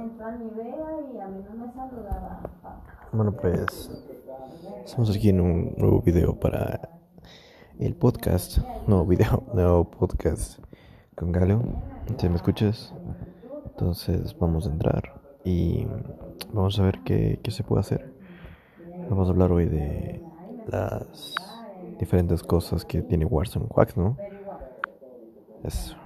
entró 0.00 0.26
a 0.26 0.30
y 0.30 1.20
a 1.20 1.28
mí 1.28 1.44
no 1.44 1.66
me 1.66 1.72
saludaba. 1.72 2.40
Bueno, 3.12 3.32
pues 3.32 3.90
estamos 4.84 5.14
aquí 5.14 5.28
en 5.28 5.40
un 5.40 5.74
nuevo 5.76 6.00
video 6.00 6.38
para 6.38 6.88
el 7.78 7.94
podcast. 7.94 8.58
Nuevo 8.86 9.04
video, 9.04 9.44
nuevo 9.54 9.84
podcast 9.90 10.58
con 11.16 11.32
Galo. 11.32 11.62
¿Te 12.16 12.28
me 12.28 12.36
escuchas? 12.36 12.94
Entonces 13.66 14.36
vamos 14.38 14.66
a 14.66 14.70
entrar 14.70 15.20
y 15.44 15.86
vamos 16.52 16.78
a 16.78 16.82
ver 16.82 17.00
qué, 17.04 17.38
qué 17.42 17.50
se 17.50 17.62
puede 17.62 17.80
hacer. 17.80 18.14
Vamos 19.08 19.28
a 19.28 19.32
hablar 19.32 19.52
hoy 19.52 19.66
de 19.66 20.22
las 20.66 21.34
diferentes 21.98 22.42
cosas 22.42 22.84
que 22.84 23.02
tiene 23.02 23.26
Warzone 23.26 23.68
Quacks, 23.68 23.96
¿no? 23.96 24.16
Eso. 25.62 26.00